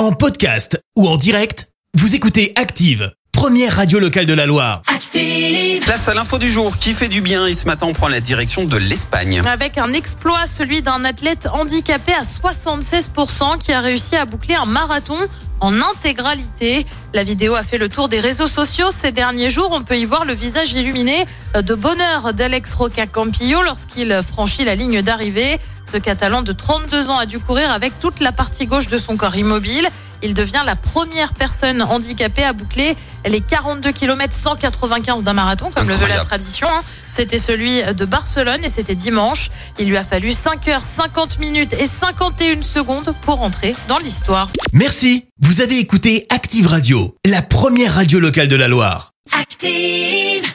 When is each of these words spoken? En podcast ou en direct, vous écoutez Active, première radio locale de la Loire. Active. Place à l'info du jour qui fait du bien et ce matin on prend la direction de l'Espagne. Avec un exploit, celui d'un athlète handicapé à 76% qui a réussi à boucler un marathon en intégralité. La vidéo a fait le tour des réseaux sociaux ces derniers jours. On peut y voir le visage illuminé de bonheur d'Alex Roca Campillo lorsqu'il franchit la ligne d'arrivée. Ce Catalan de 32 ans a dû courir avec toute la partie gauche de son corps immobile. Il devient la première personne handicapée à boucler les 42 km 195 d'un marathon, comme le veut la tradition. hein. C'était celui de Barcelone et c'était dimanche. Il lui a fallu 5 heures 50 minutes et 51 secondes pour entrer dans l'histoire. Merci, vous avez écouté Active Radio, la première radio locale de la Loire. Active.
En 0.00 0.12
podcast 0.12 0.82
ou 0.96 1.06
en 1.06 1.18
direct, 1.18 1.68
vous 1.92 2.14
écoutez 2.14 2.54
Active, 2.56 3.12
première 3.32 3.76
radio 3.76 3.98
locale 3.98 4.24
de 4.24 4.32
la 4.32 4.46
Loire. 4.46 4.80
Active. 4.86 5.82
Place 5.82 6.08
à 6.08 6.14
l'info 6.14 6.38
du 6.38 6.48
jour 6.48 6.78
qui 6.78 6.94
fait 6.94 7.08
du 7.08 7.20
bien 7.20 7.46
et 7.46 7.52
ce 7.52 7.66
matin 7.66 7.84
on 7.86 7.92
prend 7.92 8.08
la 8.08 8.22
direction 8.22 8.64
de 8.64 8.78
l'Espagne. 8.78 9.42
Avec 9.44 9.76
un 9.76 9.92
exploit, 9.92 10.46
celui 10.46 10.80
d'un 10.80 11.04
athlète 11.04 11.48
handicapé 11.52 12.14
à 12.14 12.22
76% 12.22 13.58
qui 13.58 13.72
a 13.72 13.82
réussi 13.82 14.16
à 14.16 14.24
boucler 14.24 14.54
un 14.54 14.64
marathon 14.64 15.18
en 15.60 15.74
intégralité. 15.82 16.86
La 17.12 17.22
vidéo 17.22 17.54
a 17.54 17.62
fait 17.62 17.76
le 17.76 17.90
tour 17.90 18.08
des 18.08 18.20
réseaux 18.20 18.46
sociaux 18.46 18.88
ces 18.96 19.12
derniers 19.12 19.50
jours. 19.50 19.68
On 19.70 19.82
peut 19.82 19.98
y 19.98 20.06
voir 20.06 20.24
le 20.24 20.32
visage 20.32 20.72
illuminé 20.72 21.26
de 21.54 21.74
bonheur 21.74 22.32
d'Alex 22.32 22.72
Roca 22.72 23.06
Campillo 23.06 23.60
lorsqu'il 23.60 24.18
franchit 24.26 24.64
la 24.64 24.76
ligne 24.76 25.02
d'arrivée. 25.02 25.58
Ce 25.90 25.96
Catalan 25.96 26.42
de 26.42 26.52
32 26.52 27.10
ans 27.10 27.18
a 27.18 27.26
dû 27.26 27.38
courir 27.40 27.70
avec 27.72 27.98
toute 27.98 28.20
la 28.20 28.30
partie 28.30 28.66
gauche 28.66 28.86
de 28.86 28.96
son 28.98 29.16
corps 29.16 29.34
immobile. 29.34 29.88
Il 30.22 30.34
devient 30.34 30.62
la 30.64 30.76
première 30.76 31.32
personne 31.32 31.82
handicapée 31.82 32.44
à 32.44 32.52
boucler 32.52 32.94
les 33.24 33.40
42 33.40 33.90
km 33.90 34.32
195 34.36 35.24
d'un 35.24 35.32
marathon, 35.32 35.70
comme 35.74 35.88
le 35.88 35.94
veut 35.96 36.06
la 36.06 36.20
tradition. 36.20 36.68
hein. 36.70 36.82
C'était 37.10 37.38
celui 37.38 37.82
de 37.82 38.04
Barcelone 38.04 38.62
et 38.64 38.68
c'était 38.68 38.94
dimanche. 38.94 39.50
Il 39.78 39.88
lui 39.88 39.96
a 39.96 40.04
fallu 40.04 40.30
5 40.32 40.68
heures 40.68 40.84
50 40.84 41.38
minutes 41.40 41.72
et 41.72 41.86
51 41.88 42.62
secondes 42.62 43.12
pour 43.22 43.40
entrer 43.42 43.74
dans 43.88 43.98
l'histoire. 43.98 44.48
Merci, 44.72 45.24
vous 45.40 45.60
avez 45.62 45.78
écouté 45.80 46.26
Active 46.30 46.66
Radio, 46.68 47.16
la 47.26 47.42
première 47.42 47.94
radio 47.94 48.20
locale 48.20 48.46
de 48.48 48.56
la 48.56 48.68
Loire. 48.68 49.10
Active. 49.40 50.49